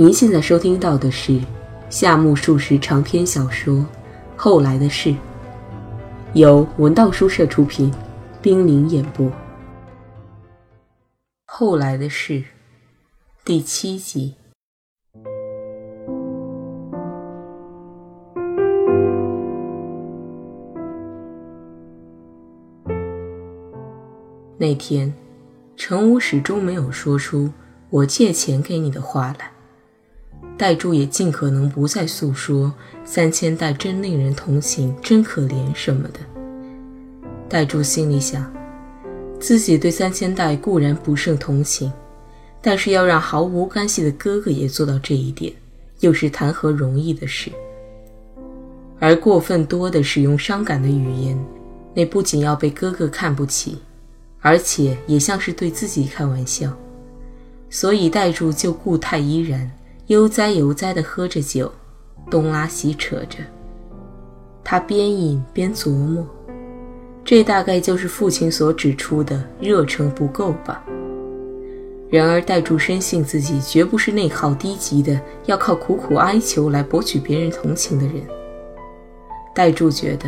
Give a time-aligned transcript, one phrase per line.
[0.00, 1.40] 您现在收听到的是
[1.90, 3.74] 夏目漱石长篇小说
[4.36, 5.10] 《后来的事》，
[6.34, 7.92] 由文道书社出品，
[8.40, 9.26] 冰凌演播。
[11.46, 12.34] 《后来的事》
[13.44, 14.36] 第七集。
[24.58, 25.12] 那天，
[25.76, 27.50] 陈武始终没有说出
[27.90, 29.57] “我借钱给你”的话来。
[30.58, 36.18] 代柱也尽可能不再诉说三千代真令人同情、真可怜什么的。
[37.48, 38.52] 代柱心里想，
[39.38, 41.92] 自己对三千代固然不胜同情，
[42.60, 45.52] 但是要让毫无干系的哥哥也做到这一点，
[46.00, 47.52] 又是谈何容易的事。
[48.98, 51.38] 而过分多的使用伤感的语言，
[51.94, 53.78] 那不仅要被哥哥看不起，
[54.40, 56.76] 而且也像是对自己开玩笑。
[57.70, 59.70] 所以代柱就故态依然。
[60.08, 61.70] 悠哉悠哉地喝着酒，
[62.30, 63.40] 东拉西扯着。
[64.64, 66.26] 他边饮边琢磨，
[67.22, 70.82] 这大概就是父亲所指出的热诚不够吧。
[72.08, 78.14] 然而戴柱深信自己绝不是内耗低级的，要靠苦苦哀求来博取别人同情的人。
[79.54, 80.24] 戴柱觉得，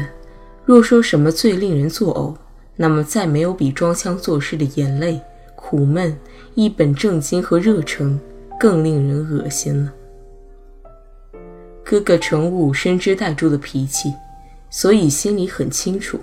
[0.62, 2.34] 若说什么最令人作呕，
[2.76, 5.18] 那么再没有比装腔作势的眼泪、
[5.56, 6.14] 苦闷、
[6.54, 8.20] 一本正经和热诚。
[8.60, 9.90] 更令人恶心了。
[11.82, 14.12] 哥哥程武深知戴柱的脾气，
[14.68, 16.20] 所以心里很清楚，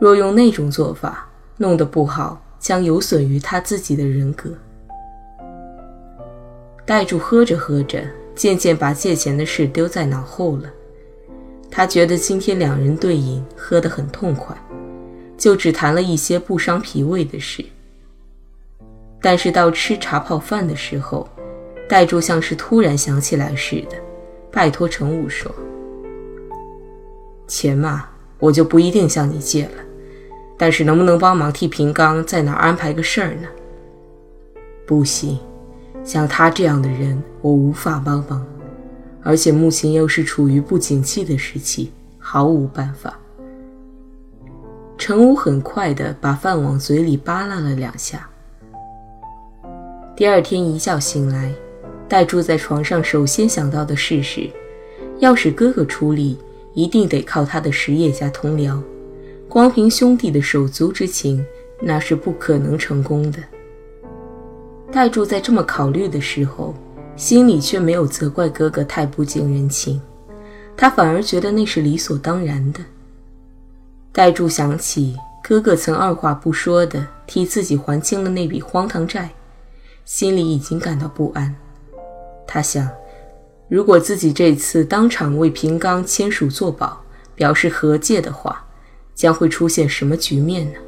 [0.00, 4.50] 若用那种做法弄得不好，将有损于他自己的人格。
[6.86, 8.02] 戴柱喝着喝着，
[8.34, 10.70] 渐渐把借钱的事丢在脑后了。
[11.70, 14.56] 他觉得今天两人对饮，喝得很痛快，
[15.36, 17.62] 就只谈了一些不伤脾胃的事。
[19.20, 21.28] 但是到吃茶泡饭的时候，
[21.92, 23.98] 戴柱像是突然想起来似的，
[24.50, 25.54] 拜托程武说
[27.46, 29.72] ：“钱嘛，我就不一定向你借了，
[30.56, 33.48] 但是能不能帮忙替平刚在哪儿安排个事儿呢
[34.88, 35.38] ？”“不行，
[36.02, 38.42] 像他这样的人，我无法帮忙，
[39.22, 43.18] 而且目前又是处于不景气的时期，毫无办法。”
[44.96, 48.26] 陈武很快地把饭往嘴里扒拉了两下。
[50.16, 51.52] 第二天一觉醒来。
[52.12, 54.46] 戴柱在床上首先想到的事是，
[55.18, 56.36] 要使哥哥出力，
[56.74, 58.78] 一定得靠他的实业家同僚。
[59.48, 61.42] 光凭兄弟的手足之情，
[61.80, 63.38] 那是不可能成功的。
[64.92, 66.74] 戴柱在这么考虑的时候，
[67.16, 69.98] 心里却没有责怪哥哥太不近人情，
[70.76, 72.80] 他反而觉得那是理所当然的。
[74.12, 79.30] 戴柱想起哥哥曾二话不说的替自己还清了那笔荒唐债，
[80.04, 81.56] 心里已经感到不安。
[82.46, 82.88] 他想，
[83.68, 87.02] 如果自己这次当场为平刚签署作保，
[87.34, 88.64] 表示和解的话，
[89.14, 90.78] 将会出现什么局面呢？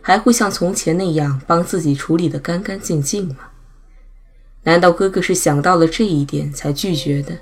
[0.00, 3.36] 还会像从前那样帮自己处理得干干净净吗？
[4.62, 7.36] 难道哥哥是想到了这一点才拒绝的，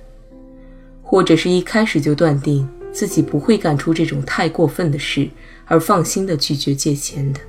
[1.02, 5.28] 或者是一开始就断定自己不会干出这种太过分的事，
[5.66, 7.40] 而放心的拒绝借钱的？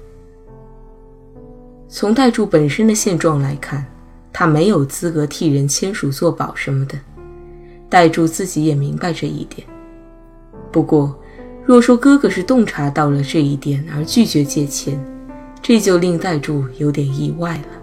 [1.89, 3.85] 从代柱本身的现状来看。
[4.39, 6.95] 他没有资格替人签署作保什么的，
[7.89, 9.67] 代柱自己也明白这一点。
[10.71, 11.19] 不过，
[11.65, 15.03] 若说哥哥是洞察到了这一点而拒绝借钱，
[15.59, 17.81] 这就令代柱有点意外了。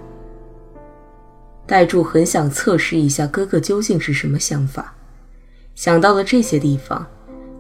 [1.66, 4.94] 代柱很想测试一下哥哥究竟是什么想法，
[5.74, 7.04] 想到了这些地方，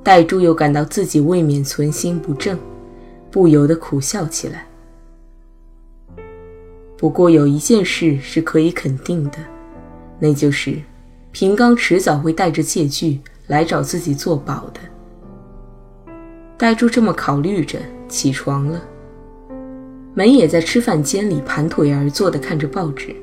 [0.04, 2.56] 代柱又感到自己未免存心不正，
[3.28, 4.68] 不由得苦笑起来。
[7.04, 9.36] 不过有一件事是可以肯定的，
[10.18, 10.78] 那就是
[11.32, 14.80] 平刚迟早会带着借据来找自己做保的。
[16.56, 17.78] 戴柱这么考虑着，
[18.08, 18.80] 起床了。
[20.14, 23.14] 梅也在吃饭间里盘腿而坐的看着报纸。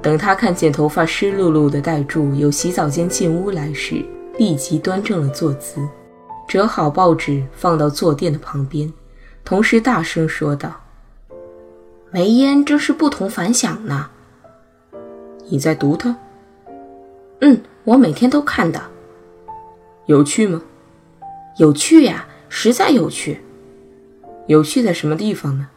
[0.00, 4.02] 等他看见头发湿漉漉的戴柱由洗澡间进屋来时，
[4.38, 5.86] 立即端正了坐姿，
[6.48, 8.90] 折好报纸放到坐垫的旁边，
[9.44, 10.81] 同时大声说道。
[12.12, 14.10] 梅烟真是不同凡响呢。
[15.48, 16.14] 你在读它？
[17.40, 18.78] 嗯，我每天都看的。
[20.04, 20.60] 有趣吗？
[21.56, 23.40] 有趣呀，实在有趣。
[24.46, 25.68] 有趣在什么地方呢？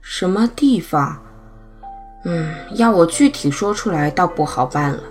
[0.00, 1.20] 什么地方？
[2.24, 5.02] 嗯，要我具体说出来倒不好办了。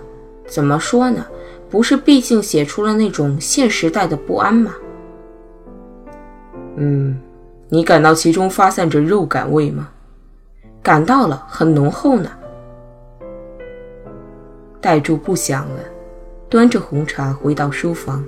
[0.46, 1.26] 怎么说呢？
[1.68, 4.74] 不是，毕竟写出了那种现时代的不安吗？
[6.76, 7.20] 嗯。
[7.72, 9.88] 你感到其中发散着肉感味吗？
[10.82, 12.28] 感到了，很浓厚呢。
[14.80, 15.80] 戴柱不想了，
[16.48, 18.24] 端着红茶回到书房，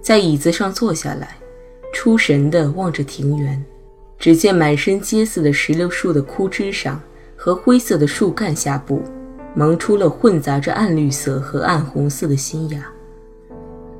[0.00, 1.36] 在椅子上坐下来，
[1.92, 3.62] 出神地望着庭园。
[4.18, 7.00] 只见满身结实的石榴树的枯枝上
[7.36, 9.02] 和灰色的树干下部，
[9.54, 12.84] 萌出了混杂着暗绿色和暗红色的新芽。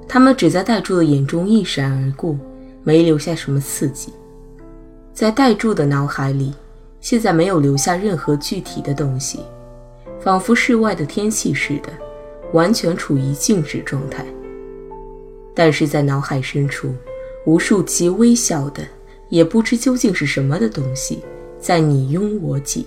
[0.09, 2.35] 它们只在戴柱的眼中一闪而过，
[2.83, 4.13] 没留下什么刺激。
[5.19, 6.55] 在戴柱的脑海里，
[7.01, 9.41] 现在没有留下任何具体的东西，
[10.21, 11.91] 仿佛室外的天气似的，
[12.53, 14.25] 完全处于静止状态。
[15.57, 16.95] 但是在脑海深处，
[17.47, 18.81] 无数极微小的。
[19.29, 21.21] 也不知究竟是什么的东西
[21.59, 22.87] 在你拥我挤，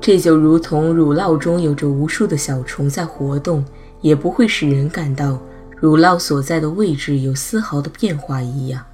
[0.00, 3.64] 这就如同乳酪中有着无数的小虫在活动，
[4.00, 5.38] 也不会使人感到
[5.76, 8.84] 乳酪所在的位置有丝毫的变化一样。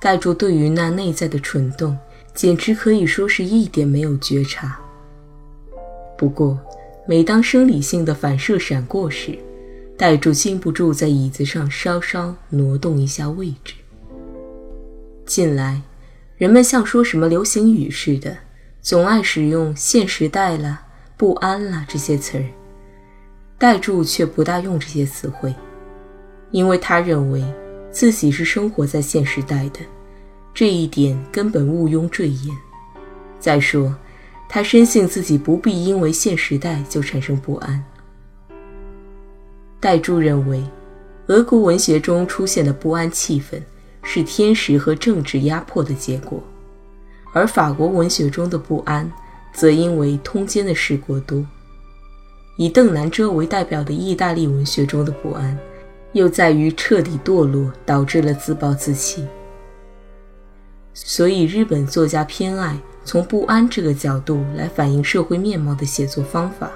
[0.00, 1.96] 盖住对于那内在的蠢动，
[2.34, 4.78] 简直可以说是一点没有觉察。
[6.18, 6.58] 不过，
[7.06, 9.38] 每当生理性的反射闪过时，
[9.96, 13.74] 戴住禁不住在椅子上稍稍挪动一下位置。
[15.24, 15.80] 近来，
[16.36, 18.36] 人们像说什么流行语似的，
[18.80, 20.82] 总爱使用“现时代了
[21.16, 22.44] ”“不安了”这些词儿。
[23.58, 25.54] 代柱却不大用这些词汇，
[26.50, 27.42] 因为他认为
[27.90, 29.80] 自己是生活在现时代的，
[30.52, 32.56] 这一点根本毋庸赘言。
[33.38, 33.94] 再说，
[34.48, 37.84] 他深信自己不必因为现时代就产生不安。
[39.80, 40.62] 戴柱认为，
[41.28, 43.60] 俄国文学中出现的不安气氛。
[44.08, 46.40] 是天时和政治压迫的结果，
[47.34, 49.10] 而法国文学中的不安，
[49.52, 51.44] 则因为通奸的事过多；
[52.56, 55.58] 以邓南遮为代表的意大利文学中的不安，
[56.16, 59.26] 又在于彻底堕落导致了自暴自弃。
[60.94, 66.70] 所以，日本作家偏爱从不安这个角度来反映社会面貌的写作方法，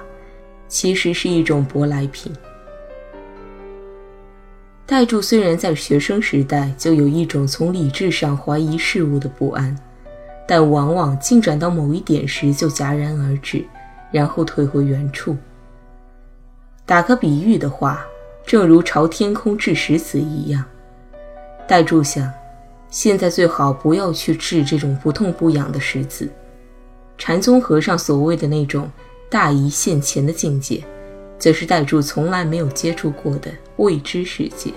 [0.67, 2.31] 其实是一种舶来品。
[4.85, 9.75] 代柱虽然在学生时代就有一种从理智上怀疑事物的不安，
[10.47, 13.65] 但往往进展到某一点时就戛然而止，
[14.11, 15.35] 然后退回原处。
[16.85, 18.05] 打个比喻的话，
[18.45, 20.63] 正如朝天空掷石子一样，
[21.67, 22.31] 代柱想，
[22.89, 26.29] 现在最好不要去掷这种不痛不痒的石子。
[27.17, 28.91] 禅宗和尚所谓的那种
[29.29, 30.83] 大仪现前的境界。
[31.41, 34.71] 则是代柱从来没有接触过的未知世界。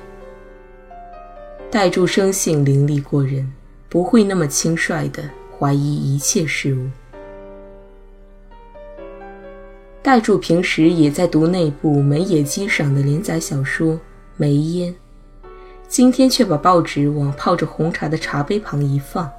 [1.70, 3.52] 代柱生性伶俐过人，
[3.90, 5.22] 不会那么轻率地
[5.58, 6.88] 怀疑一切事物。
[10.04, 13.94] 代柱平时也在读那部梅野基赏的连载小说
[14.36, 14.92] 《梅烟》，
[15.88, 19.32] 今天却把报纸往泡着红茶的茶杯旁一放，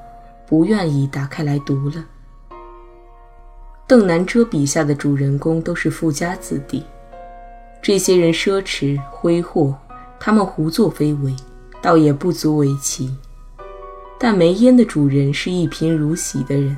[0.48, 2.04] 不愿意打开来读了。
[3.86, 6.84] 邓南遮笔下的主人公都是富家子弟。
[7.80, 9.72] 这些人奢侈挥霍，
[10.20, 11.32] 他们胡作非为，
[11.80, 13.16] 倒也不足为奇。
[14.18, 16.76] 但梅烟的主人是一贫如洗的人，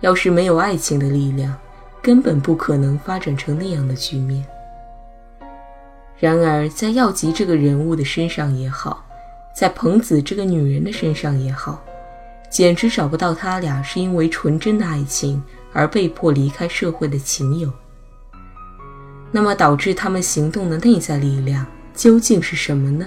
[0.00, 1.56] 要是没有爱情的力量，
[2.04, 4.44] 根本不可能发展成那样的局面。
[6.18, 9.02] 然而，在药吉这个人物的身上也好，
[9.56, 11.82] 在彭子这个女人的身上也好，
[12.50, 15.42] 简直找不到他俩是因为纯真的爱情
[15.72, 17.72] 而被迫离开社会的情友。
[19.32, 23.06] 那么，导致他们行动的内在力量究竟是什么呢？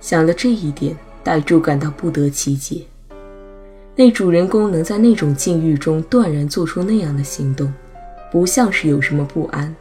[0.00, 2.84] 想了这一点，代柱感到不得其解。
[3.98, 7.74] 那主人公能在那种境遇中断然做出那样的行动，
[8.30, 9.74] 不像是有什么不安，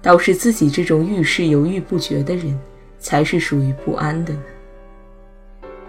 [0.00, 2.56] 倒是自己这种遇事犹豫不决的人，
[3.00, 4.42] 才是属于不安的呢。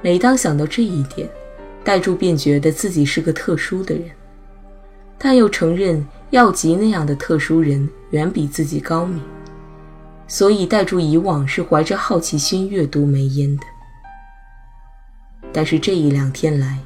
[0.01, 1.29] 每当想到这一点，
[1.83, 4.05] 代柱便觉得自己是个特殊的人，
[5.19, 6.03] 但又承认。
[6.31, 9.19] 药吉那样的特殊人远比自己高明，
[10.27, 13.63] 所以代柱以往是怀着好奇心阅读梅烟的。
[15.51, 16.77] 但是这一两天来，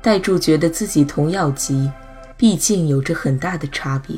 [0.00, 1.90] 戴柱觉得自己同药吉
[2.36, 4.16] 毕竟有着很大的差别，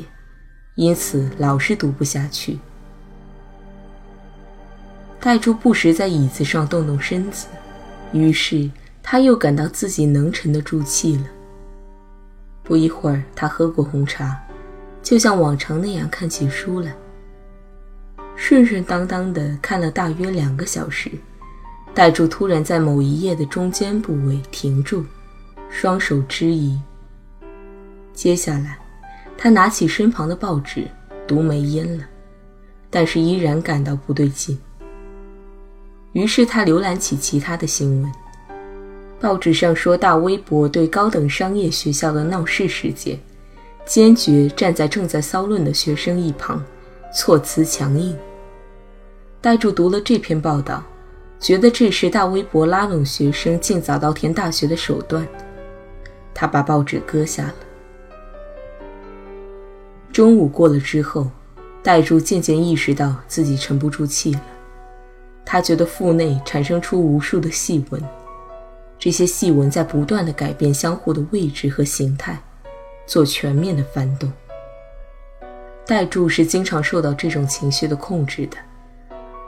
[0.75, 2.59] 因此老是读不下去。
[5.19, 7.47] 戴柱不时在椅子上动动身子，
[8.11, 8.69] 于是
[9.03, 11.23] 他又感到自己能沉得住气了。
[12.63, 14.39] 不一会儿，他喝过红茶，
[15.01, 16.95] 就像往常那样看起书来。
[18.35, 21.11] 顺顺当当的看了大约两个小时，
[21.93, 25.05] 戴柱突然在某一页的中间部位停住，
[25.71, 26.77] 双手支疑。
[28.13, 28.77] 接下来，
[29.37, 30.85] 他拿起身旁的报纸
[31.25, 32.03] 读没烟了，
[32.89, 34.59] 但是依然感到不对劲。
[36.11, 38.11] 于是他浏览起其他的新闻。
[39.19, 43.17] 报纸上说大微博对高等商业学校的闹事事件，
[43.85, 46.61] 坚决站在正在骚论的学生一旁，
[47.15, 48.15] 措辞强硬。
[49.39, 50.83] 戴柱读了这篇报道，
[51.39, 55.25] 觉得这是大微博拉拢学生进早稻田大学的手段。
[56.33, 57.55] 他把报纸搁下了。
[60.11, 61.29] 中午过了之后，
[61.81, 64.41] 戴柱渐渐意识到自己沉不住气了。
[65.45, 68.01] 他觉得腹内产生出无数的细纹，
[68.99, 72.41] 这些细纹在不断的改变相互的位置和形态，
[73.05, 74.31] 做全面的翻动。
[75.85, 78.57] 戴柱是经常受到这种情绪的控制的，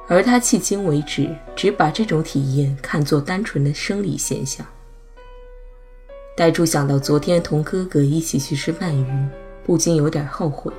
[0.08, 4.66] 而他迄今为止只把这种体验看作单纯的生理现象。
[6.36, 9.28] 戴柱想到昨天同哥哥一起去吃鳗鱼，
[9.64, 10.74] 不禁有点后悔。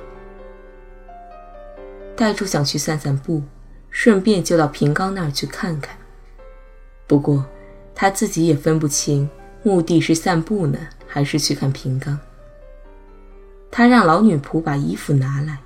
[2.15, 3.41] 戴柱想去散散步。
[3.95, 5.97] 顺便就到平冈那儿去看看。
[7.07, 7.45] 不过，
[7.95, 9.29] 他自己也分不清
[9.63, 12.19] 目的是散步呢，还是去看平冈。
[13.71, 15.59] 他让老女仆把衣服拿来，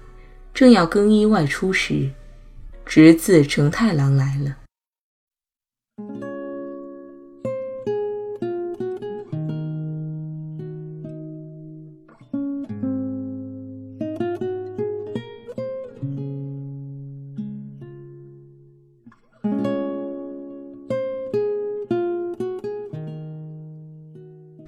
[0.54, 2.08] 正要更衣外出时，
[2.86, 6.29] 侄子成太郎来了。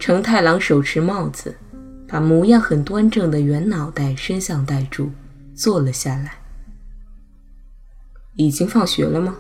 [0.02, 1.56] 成太郎手持帽子，
[2.08, 5.12] 把模样很端正的圆脑袋伸向袋柱，
[5.54, 6.34] 坐了下来。
[8.34, 9.36] 已经放学了吗？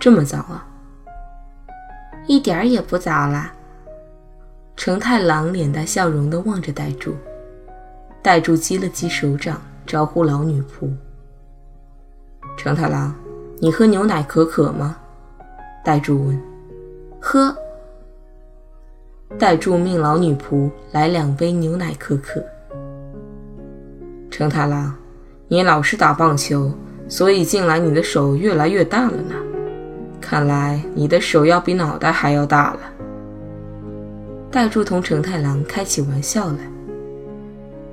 [0.00, 0.66] 这么早啊？
[2.26, 3.52] 一点儿也不早啦。
[4.76, 7.14] 成太郎脸带笑容地望着袋柱，
[8.24, 10.90] 袋柱击了击手掌，招呼老女仆。
[12.56, 13.14] 成太郎，
[13.60, 14.96] 你喝牛奶可可吗？
[15.84, 16.42] 袋柱问。
[17.20, 17.56] 喝。
[19.38, 22.42] 代助命老女仆来两杯牛奶可可。
[24.30, 24.94] 成太郎，
[25.48, 26.72] 你老是打棒球，
[27.08, 29.34] 所以近来你的手越来越大了呢。
[30.20, 32.80] 看来你的手要比脑袋还要大了。
[34.50, 36.58] 代助同成太郎开起玩笑来。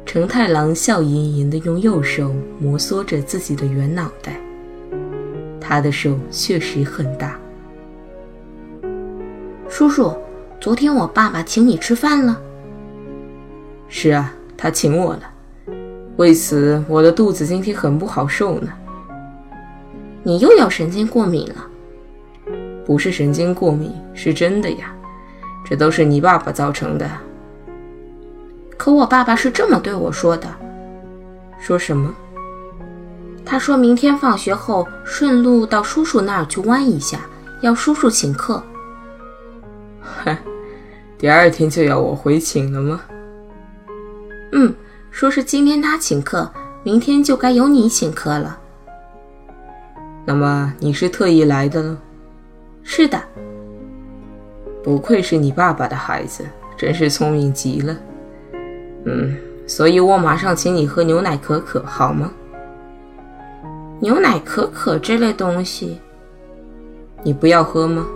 [0.05, 4.39] 成太郎笑吟吟地用右手摩挲着自己的圆脑袋，
[5.59, 7.39] 他的手确实很大。
[9.67, 10.13] 叔叔。
[10.59, 12.37] 昨天我爸爸请你吃饭了。
[13.87, 15.21] 是啊，他请我了。
[16.17, 18.69] 为此，我的肚子今天很不好受呢。
[20.21, 21.65] 你又要神经过敏了？
[22.85, 24.93] 不是神经过敏，是真的呀。
[25.63, 27.09] 这都是你爸爸造成的。
[28.77, 30.45] 可我爸爸是这么对我说的。
[31.57, 32.13] 说什么？
[33.45, 37.21] 他说明天放学后顺路到叔叔那儿去玩一下，
[37.61, 38.61] 要叔叔请客。
[40.01, 40.37] 嗨。
[41.19, 43.01] 第二天就要我回请了吗？
[44.53, 44.73] 嗯，
[45.11, 46.49] 说是今天他请客，
[46.81, 48.57] 明天就该由你请客了。
[50.25, 51.97] 那么你是特意来的了？
[52.83, 53.21] 是的。
[54.81, 56.45] 不愧是你爸爸的孩子，
[56.77, 57.97] 真是聪明极了。
[59.03, 59.35] 嗯，
[59.67, 62.31] 所以我马上请你喝牛奶可可，好吗？
[63.99, 65.99] 牛奶可可这类东西，
[67.23, 68.07] 你不要喝吗？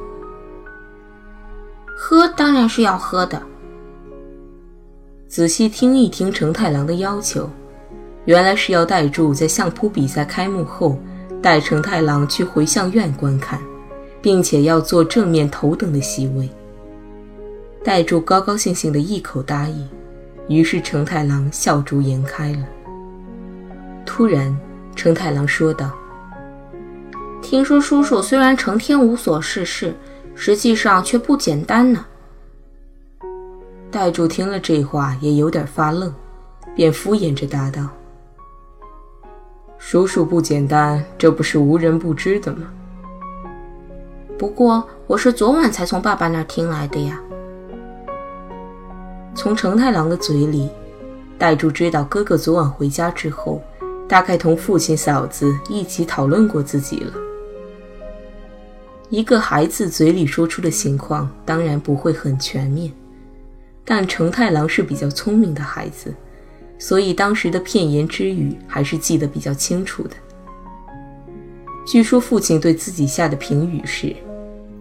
[1.96, 3.42] 喝当然是要喝的。
[5.28, 7.50] 仔细听一听成太郎的要求，
[8.26, 11.00] 原来是要带柱在相扑比赛开幕后
[11.42, 13.60] 带成太郎去回相院观看，
[14.22, 16.50] 并且要坐正面头等的席位。
[17.84, 19.90] 带柱高高兴兴的一口答应，
[20.48, 22.66] 于是成太郎笑逐颜开了。
[24.06, 24.56] 突然，
[24.96, 25.92] 成太郎说道
[27.42, 29.96] ：“听说叔叔虽然成天无所事事。”
[30.36, 32.06] 实际上却不简单呢。
[33.92, 36.14] 代柱听了这话，也有点发愣，
[36.76, 37.88] 便敷衍着答道
[39.78, 42.68] ：“叔叔不简单，这不是无人不知的吗？
[44.38, 47.22] 不过我是昨晚才从爸爸那儿听来的呀。”
[49.36, 50.70] 从成太郎的嘴里，
[51.38, 53.62] 代柱知道哥哥昨晚回家之后，
[54.08, 57.14] 大概同父亲、嫂子一起讨论过自己了。
[59.14, 62.92] 一个孩子嘴里说出的情况当然不会很全面，
[63.86, 66.12] 但承太郎是比较聪明的孩子，
[66.80, 70.16] 所以当时的片言之语还是记得比较清楚的。
[71.86, 74.16] 据说父亲对自己下的评语是：“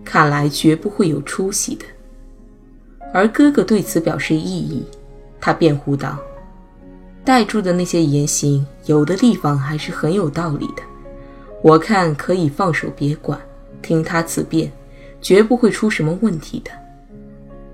[0.03, 1.85] 看来绝不会有出息的。”
[3.13, 4.83] 而哥哥对此表示异议，
[5.43, 6.19] 他辩护道
[7.23, 10.83] ：“代住的那些言行，有的地方还是很有道理的，
[11.63, 13.39] 我看可以放手别管。”
[13.83, 14.71] 听他自辩，
[15.21, 16.71] 绝不会出什么问题的。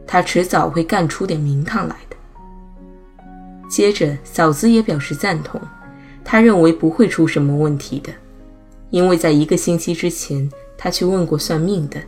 [0.06, 2.16] 他迟早会干出点名堂来的。
[3.68, 5.60] 接着，嫂子也表示赞同，
[6.24, 8.10] 她认为不会出什么问题的，
[8.88, 12.00] 因为在一个星期之前，她去问过算命的，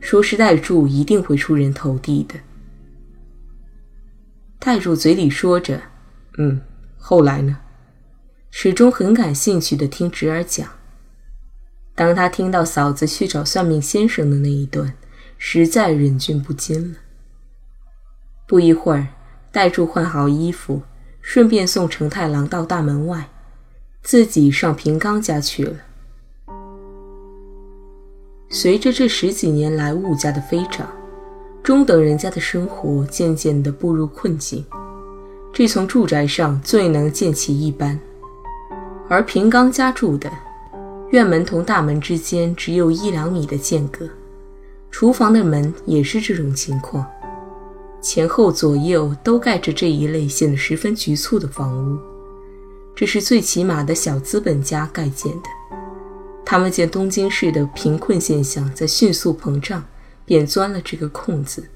[0.00, 2.34] 说是代柱一定会出人头地的。
[4.58, 5.80] 代柱嘴里说着
[6.36, 6.60] ：“嗯，
[6.98, 7.56] 后来呢？”
[8.52, 10.68] 始终很感兴趣的听侄儿讲。
[11.94, 14.94] 当他听到嫂子去找算命先生的那一段，
[15.36, 16.98] 实在忍俊不禁了。
[18.46, 19.08] 不一会儿，
[19.52, 20.82] 代柱换好衣服。
[21.22, 23.28] 顺便送成太郎到大门外，
[24.02, 25.76] 自己上平冈家去了。
[28.48, 30.90] 随着这十几年来物价的飞涨，
[31.62, 34.64] 中等人家的生活渐渐地步入困境。
[35.52, 38.00] 这从住宅上最能见其一斑。
[39.06, 40.32] 而平冈家住的
[41.10, 44.08] 院门同大门之间只有一两米的间隔，
[44.92, 47.04] 厨房的门也是这种情况。
[48.00, 51.98] 前后左右都盖着这一类显得十分局促的房屋，
[52.94, 55.48] 这是最起码的小资本家盖建的。
[56.46, 59.84] 他们见东京市的贫困现象在迅速膨胀，
[60.24, 61.68] 便钻了这个空子，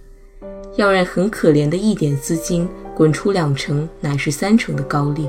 [0.77, 5.29] 要让很可怜的一点资金滚出两成乃是三成的高利。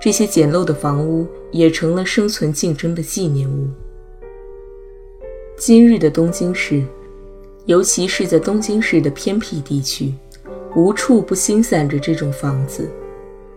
[0.00, 3.66] 这些简陋的房屋也成了生存竞争的纪念物。
[5.56, 6.82] 今日的东京市。
[7.66, 10.14] 尤其是在东京市的偏僻地区，
[10.76, 12.88] 无处不兴散着这种房子，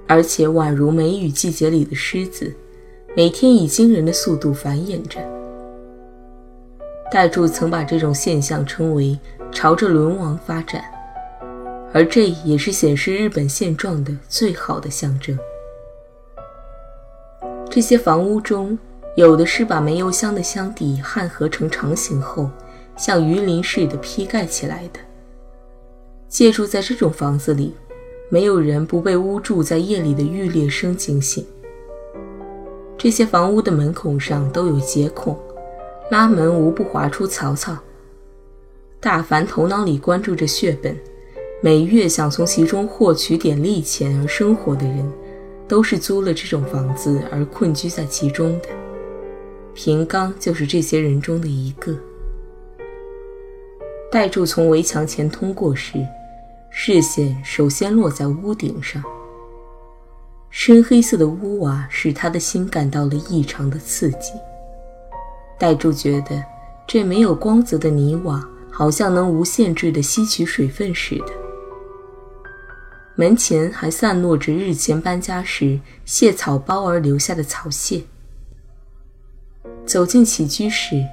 [0.07, 2.51] 而且宛如梅雨季节里的狮子，
[3.15, 5.19] 每天以惊人的速度繁衍着。
[7.11, 9.15] 代柱曾把这种现象称为
[9.53, 10.83] “朝着沦亡发展”，
[11.93, 15.37] 而这也是显示日本现状的最好的象征。
[17.69, 18.77] 这些房屋中，
[19.15, 22.49] 有的是把煤油箱的箱底焊合成长形后。
[22.97, 24.99] 像鱼鳞似的披盖起来的。
[26.27, 27.73] 借住在这种房子里，
[28.29, 31.45] 没有人不被屋住在夜里的欲裂声惊醒。
[32.97, 35.39] 这些房屋的门孔上都有结孔，
[36.11, 37.77] 拉门无不划出槽槽。
[38.99, 40.93] 大凡头脑里关注着血本，
[41.61, 45.09] 每月想从其中获取点利钱而生活的人，
[45.69, 48.67] 都是租了这种房子而困居在其中的。
[49.73, 51.95] 平冈就是这些人中的一个。
[54.11, 56.05] 代柱从围墙前通过时，
[56.71, 59.01] 视线首先落在屋顶上。
[60.49, 64.33] 深黑色的屋瓦使他的心感到了异常的刺激。
[65.59, 66.43] 代柱觉得
[66.87, 71.48] 这没有光泽的泥瓦好像能无限制地吸取水分似的。
[73.19, 78.01] 门前还散落着日前搬家时蟹草包而留下的草屑。
[79.85, 81.03] 走进起居室。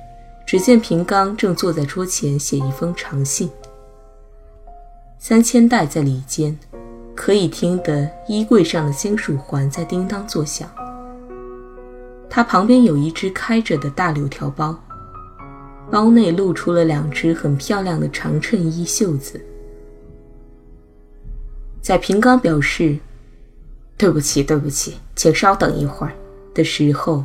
[0.47, 3.51] 只见平冈正坐在桌前写一封长信，
[5.19, 6.57] 三千代在里间，
[7.17, 10.71] 可以听得衣柜上的金属环在叮当作响。
[12.31, 14.79] 他旁边有一只开着的大柳条包，
[15.91, 19.45] 包内露出了两只很漂亮的长衬衣袖子。
[21.87, 22.99] 在平冈表示
[23.97, 26.13] “对不起，对不起，请稍等一会儿”
[26.53, 27.25] 的时候，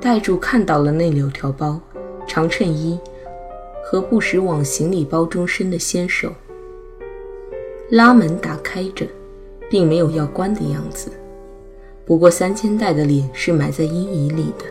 [0.00, 1.78] 代柱看到了那柳条包。
[2.26, 2.98] 长衬衣
[3.84, 6.32] 和不时往行李包中伸的纤手，
[7.90, 9.06] 拉门打开着，
[9.68, 11.12] 并没有要关的样子。
[12.06, 14.64] 不过三千代的脸是埋在阴影里的，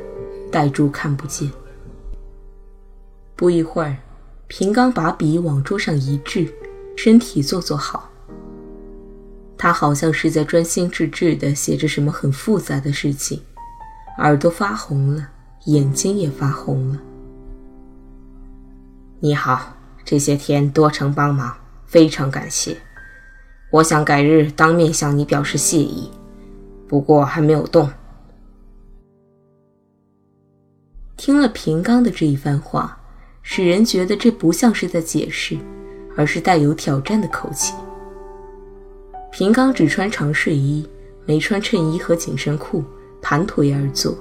[0.51, 1.47] 代柱看不见。
[3.35, 3.97] 不一会儿，
[4.47, 6.51] 平冈把笔往桌上一掷，
[6.97, 8.09] 身体坐坐好。
[9.57, 13.41] 他好像是在专心致志地写着什么很复杂的事情，
[14.17, 15.27] 耳朵发红了，
[15.65, 16.99] 眼睛也发红了。
[19.19, 22.77] 你好，这些天多承帮忙，非常感谢。
[23.71, 26.11] 我想改日当面向你表示谢意，
[26.87, 27.89] 不过还没有动。
[31.17, 32.97] 听了平冈的这一番话，
[33.41, 35.57] 使人觉得这不像是在解释，
[36.15, 37.73] 而是带有挑战的口气。
[39.37, 40.87] 平冈只穿长睡衣，
[41.25, 42.81] 没穿衬衣和紧身裤，
[43.21, 44.15] 盘腿而坐。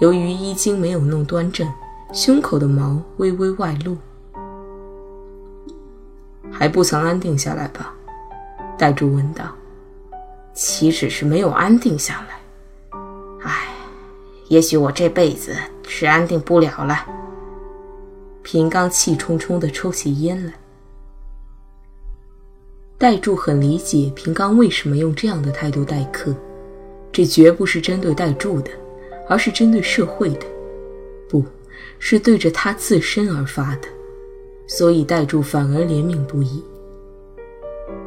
[0.00, 1.70] 由于衣襟没有弄端正。
[2.10, 3.94] 胸口的毛微微外露，
[6.50, 7.92] 还不曾安定下来吧？
[8.78, 9.54] 代柱问道。
[10.54, 12.98] 岂止是没有安定下来？
[13.42, 13.68] 唉，
[14.48, 15.54] 也许我这辈子
[15.86, 17.06] 是安定不了了。
[18.42, 20.54] 平冈气冲冲地抽起烟来。
[22.98, 26.34] 代柱很理解平冈为什么用这样的态度待客，
[27.12, 28.70] 这绝不是针对代柱的，
[29.28, 30.46] 而是针对社会的。
[31.28, 31.44] 不。
[32.00, 33.88] 是对着他自身而发的，
[34.68, 36.62] 所以代柱反而怜悯不已。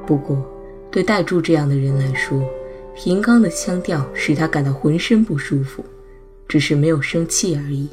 [0.08, 0.42] 不过，
[0.90, 2.42] 对戴柱这样的人来说，
[2.96, 5.84] 平刚的腔调使他感到浑身不舒服，
[6.48, 7.90] 只是没有生气而已。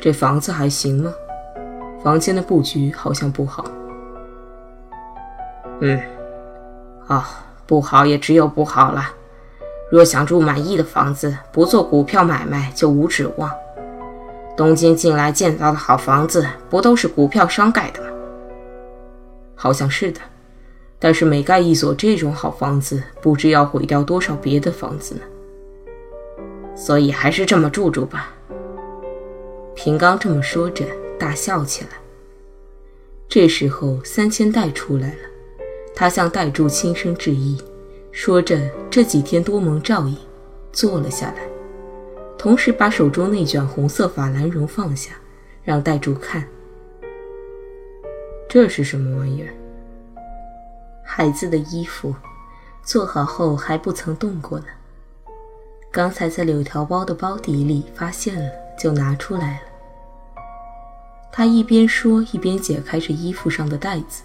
[0.00, 1.14] 这房子还行吗？
[2.02, 3.64] 房间的布局好像不好。
[5.80, 6.00] 嗯，
[7.08, 7.22] 哦，
[7.66, 9.10] 不好也只有不好了。
[9.90, 13.50] 若想住满意的房子，不做股票买卖就无指望。
[14.56, 18.08] 东京近来建造的好房子，不都是股票商盖的吗？
[19.54, 20.20] 好像是的，
[20.98, 25.20] 但是每盖一所这种好房子，不知要毁掉多少别的房子呢。
[26.76, 28.32] 所以还是这么住住吧。
[29.74, 30.84] 平刚这么说着，
[31.18, 31.90] 大笑起来。
[33.28, 35.14] 这时候，三千代出来了，
[35.94, 37.62] 他向代柱轻声致意，
[38.10, 40.16] 说着这几天多蒙照应，
[40.72, 41.46] 坐了下来。
[42.36, 45.12] 同时把手中那卷红色法兰绒放下，
[45.62, 46.46] 让戴柱看。
[48.48, 49.54] 这是什么玩意儿？
[51.04, 52.14] 孩子的衣服，
[52.82, 54.66] 做好后还不曾动过呢。
[55.90, 59.60] 刚才在柳条包的包底里发现了，就拿出来了。
[61.32, 64.24] 他一边说，一边解开着衣服上的带子，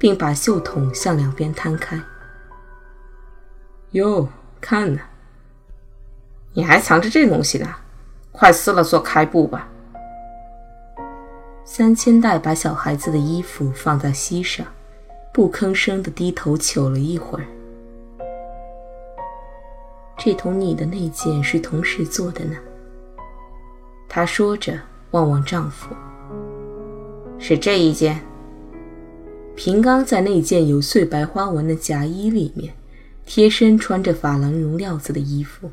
[0.00, 2.00] 并把袖筒向两边摊开。
[3.90, 4.26] 哟，
[4.58, 5.00] 看呢。
[6.54, 7.68] 你还藏着这东西呢，
[8.32, 9.68] 快撕了做开布吧。
[11.66, 14.66] 三千代把小孩子的衣服放在膝上，
[15.34, 17.44] 不吭声地低头瞅了一会儿。
[20.16, 22.56] 这同你的那件是同时做的呢。
[24.08, 24.78] 她说着，
[25.10, 25.94] 望望丈夫。
[27.38, 28.18] 是这一件。
[29.62, 32.72] 平刚在那件有碎白花纹的夹衣里面，
[33.26, 35.70] 贴身穿着珐琅绒料子的衣服。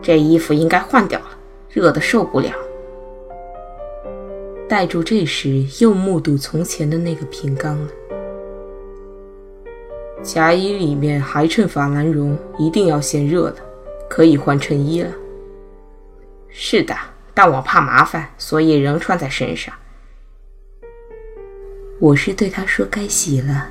[0.00, 1.26] 这衣服应该换掉了，
[1.68, 2.50] 热得受不了。
[4.66, 7.88] 戴住这时又目睹从前的那个平刚了。
[10.22, 13.56] 夹衣里面还衬珐琅绒，一定要嫌热的，
[14.08, 15.12] 可以换衬衣了。
[16.48, 16.96] 是的，
[17.34, 19.74] 但我怕麻烦，所以仍穿在身上。
[22.02, 23.68] 我是对他说该洗了，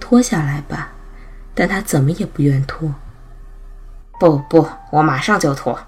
[0.00, 0.90] 脱下来吧，
[1.54, 2.94] 但他怎么也不愿脱。
[4.18, 5.78] 不不，我马上就脱。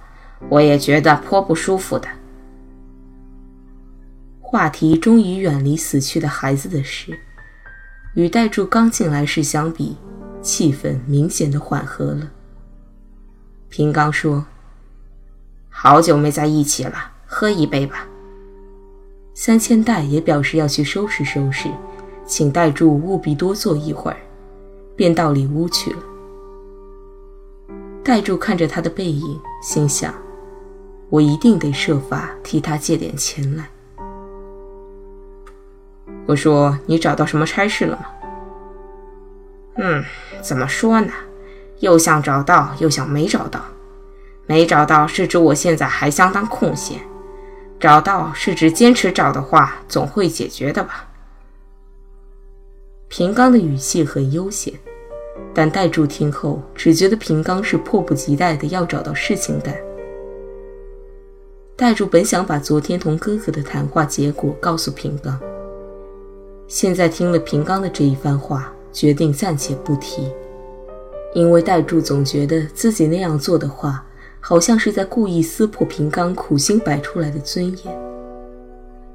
[0.50, 2.06] 我也觉得颇不舒服的。
[4.42, 7.18] 话题终于远离死去的孩子的事，
[8.12, 9.96] 与戴柱刚进来时相比，
[10.42, 12.30] 气氛明显的缓和了。
[13.70, 14.44] 平刚说
[15.70, 18.06] ：“好久没在一起了，喝一杯吧。”
[19.38, 21.68] 三千代也表示要去收拾收拾，
[22.24, 24.16] 请代柱务必多坐一会儿，
[24.96, 25.98] 便到里屋去了。
[28.02, 30.14] 代柱看着他的背影，心想
[31.10, 33.68] ：“我一定得设法替他借点钱来。”
[36.24, 38.06] 我说：“你找到什么差事了吗
[39.76, 40.02] ？”“嗯，
[40.40, 41.12] 怎么说呢？
[41.80, 43.60] 又想找到，又想没找到。
[44.46, 46.98] 没找到是指我现在还相当空闲；
[47.78, 51.08] 找到是指坚持找的话，总会解决的吧。”
[53.08, 54.72] 平刚的语气很悠闲。
[55.52, 59.74] 但戴助听后，只觉得平刚是迫不及待的要找到事情干。
[61.74, 65.38] 戴助本想把昨天同哥哥的谈话结果告诉平刚，
[66.68, 70.30] 现在听了平刚的这一番话，决定暂且不提，
[71.34, 74.05] 因为戴助总觉得自己那样做的话，
[74.48, 77.98] 好像是在故意撕破平刚苦心摆出来的尊严。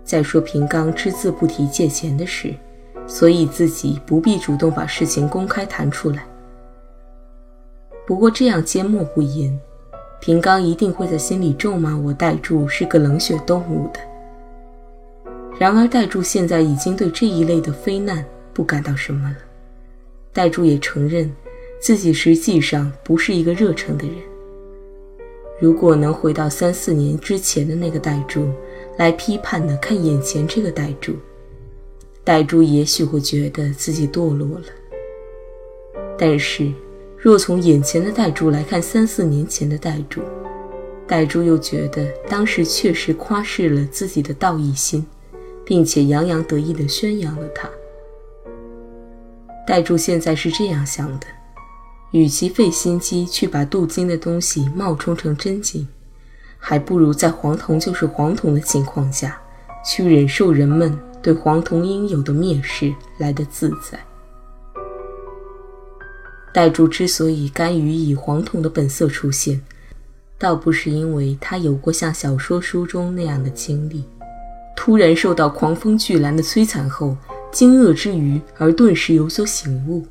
[0.04, 2.54] 再说平刚只字不提借钱的事。
[3.08, 6.26] 所以自己不必主动把事情公开谈出来。
[8.06, 9.58] 不过这样缄默不言，
[10.20, 14.00] 平刚一定会在心里咒骂我戴柱是个冷血动物的。
[15.58, 19.38] 然而戴柱现在已经对这一类的非难不感到什么了。
[20.32, 21.34] 戴柱也承认
[21.82, 24.31] 自己实际上不是一个热诚的人。
[25.62, 28.50] 如果能回到三四年之前的那个戴柱，
[28.97, 31.13] 来批判的看眼前这个戴柱。
[32.24, 34.65] 戴柱也许会觉得自己堕落了，
[36.17, 36.71] 但是
[37.15, 40.21] 若从眼前的戴柱来看三四年前的戴柱，
[41.08, 45.06] 戴柱又觉得当时确实夸示了自己的道义心，
[45.63, 47.69] 并且洋洋得意地宣扬了他。
[49.67, 51.28] 戴柱现在是这样想的：
[52.12, 55.88] 与其费心机去把镀金的东西冒充成真金，
[56.58, 59.41] 还不如在黄铜就是黄铜的情况下，
[59.86, 60.97] 去忍受人们。
[61.24, 64.00] 对黄铜应有的蔑视来得自在。
[66.52, 69.62] 戴柱之所以甘于以黄铜的本色出现，
[70.39, 74.04] 倒不是因为他有过像小说书中那样的经历，
[74.76, 77.15] 突然受到狂风巨澜的摧残后，
[77.52, 80.04] 惊愕之余而顿时有所醒悟。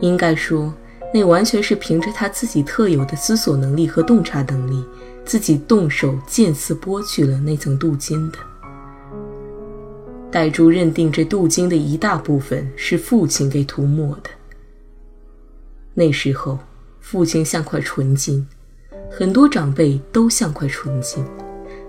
[0.00, 0.72] 应该说，
[1.12, 4.84] 那完全是凭着他自己特有的思索能力和洞察能力，
[5.24, 8.38] 自己动手见次剥去了那层镀金的。
[10.30, 14.30] 戴珠认定这镀金的一大部分是父亲给涂抹的。
[15.94, 16.58] 那时候，
[17.00, 18.46] 父亲像块纯金，
[19.10, 21.24] 很多长辈都像块纯金，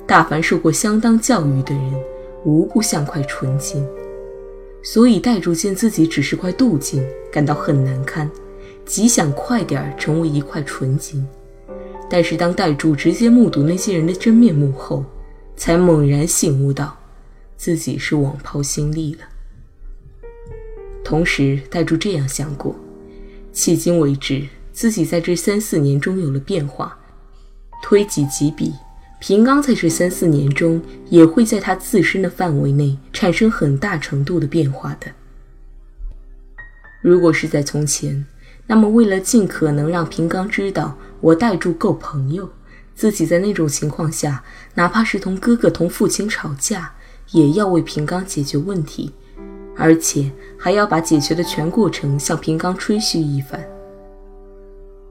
[0.06, 1.94] 大凡受过相当教育的人，
[2.46, 3.86] 无不像块纯金。
[4.82, 8.30] 所以戴珠见自己只是块镀金，感到很难堪，
[8.86, 11.28] 极想快点成为一块纯金。
[12.10, 15.04] 但是当戴珠直接目睹那些人的真面目后，
[15.56, 16.98] 才猛然醒悟到。
[17.58, 19.22] 自己是枉抛心力了。
[21.04, 22.76] 同时，戴珠这样想过：
[23.52, 27.00] 迄今为止，自己在这三四年中有了变化。
[27.82, 28.74] 推己及彼，
[29.20, 35.08] 平刚在这三四年中也会在他自身的范围内产生很大程度的变化的。
[37.02, 38.26] 如果是在从前，
[38.68, 42.50] 那么为了尽可能让平刚知道我带住够朋友，
[42.96, 44.44] 自己在那种情况下，
[44.76, 46.94] 哪怕是同哥哥、同父亲吵架。
[47.32, 49.12] 也要为平刚解决问题，
[49.76, 53.62] 而且还要把解决的全过程向平刚吹嘘一番。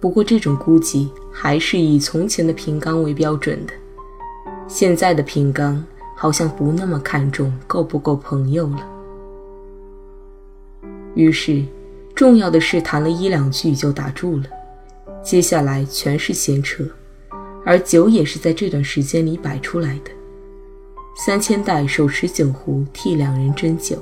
[0.01, 3.75] 不过，这种估计还是以从前的平刚为标准的，
[4.69, 5.83] 现在的平刚
[6.17, 8.87] 好像不那么看重够不够朋友了。
[11.15, 11.65] 于是，
[12.15, 14.45] 重要的事谈了一两句就打住了，
[15.23, 16.85] 接下来全是闲扯，
[17.65, 20.11] 而酒也是在这段时间里摆出来的。
[21.17, 23.97] 三千代手持酒壶替两人斟酒。